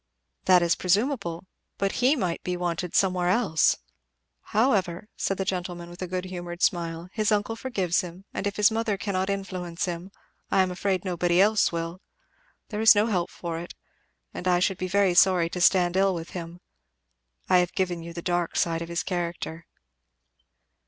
"That 0.45 0.63
is 0.63 0.73
presumable. 0.73 1.45
But 1.77 1.91
he 2.01 2.15
might 2.15 2.41
be 2.43 2.57
wanted 2.57 2.95
somewhere 2.95 3.29
else. 3.29 3.77
However," 4.45 5.09
said 5.15 5.37
the 5.37 5.45
gentleman 5.45 5.91
with 5.91 6.01
a 6.01 6.07
good 6.07 6.25
humoured 6.25 6.63
smile, 6.63 7.07
"his 7.13 7.31
uncle 7.31 7.55
forgives 7.55 8.01
him; 8.01 8.25
and 8.33 8.47
if 8.47 8.55
his 8.55 8.71
mother 8.71 8.97
cannot 8.97 9.29
influence 9.29 9.85
him, 9.85 10.09
I 10.49 10.63
am 10.63 10.71
afraid 10.71 11.05
nobody 11.05 11.39
else 11.39 11.71
will. 11.71 12.01
There 12.69 12.81
is 12.81 12.95
no 12.95 13.05
help 13.05 13.29
for 13.29 13.59
it. 13.59 13.75
And 14.33 14.47
I 14.47 14.57
should 14.57 14.79
be 14.79 14.87
very 14.87 15.13
sorry 15.13 15.51
to 15.51 15.61
stand 15.61 15.95
ill 15.95 16.15
with 16.15 16.31
him. 16.31 16.61
I 17.47 17.59
have 17.59 17.73
given 17.73 18.01
you 18.01 18.11
the 18.11 18.23
dark 18.23 18.55
side 18.55 18.81
of 18.81 18.89
his 18.89 19.03
character." 19.03 19.67